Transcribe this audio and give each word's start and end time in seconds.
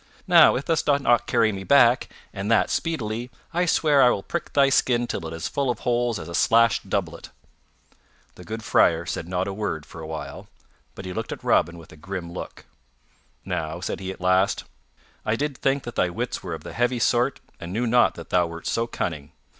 Now 0.25 0.55
if 0.55 0.65
thou 0.65 0.73
dost 0.73 1.03
not 1.03 1.27
carry 1.27 1.51
me 1.51 1.63
back, 1.63 2.09
and 2.33 2.49
that 2.49 2.71
speedily, 2.71 3.29
I 3.53 3.67
swear 3.67 4.01
I 4.01 4.09
will 4.09 4.23
prick 4.23 4.53
thy 4.53 4.69
skin 4.69 5.05
till 5.05 5.27
it 5.27 5.31
is 5.31 5.43
as 5.43 5.47
full 5.47 5.69
of 5.69 5.81
holes 5.81 6.17
as 6.17 6.27
a 6.27 6.33
slashed 6.33 6.89
doublet." 6.89 7.29
The 8.33 8.43
good 8.43 8.63
Friar 8.63 9.05
said 9.05 9.27
not 9.27 9.47
a 9.47 9.53
word 9.53 9.85
for 9.85 10.01
a 10.01 10.07
while, 10.07 10.47
but 10.95 11.05
he 11.05 11.13
looked 11.13 11.31
at 11.31 11.43
Robin 11.43 11.77
with 11.77 11.91
a 11.91 11.97
grim 11.97 12.31
look. 12.33 12.65
"Now," 13.45 13.79
said 13.79 13.99
he 13.99 14.09
at 14.09 14.19
last, 14.19 14.63
"I 15.23 15.35
did 15.35 15.55
think 15.59 15.83
that 15.83 15.93
thy 15.93 16.09
wits 16.09 16.41
were 16.41 16.55
of 16.55 16.63
the 16.63 16.73
heavy 16.73 16.97
sort 16.97 17.39
and 17.59 17.71
knew 17.71 17.85
not 17.85 18.15
that 18.15 18.31
thou 18.31 18.47
wert 18.47 18.65
so 18.65 18.87
cunning. 18.87 19.33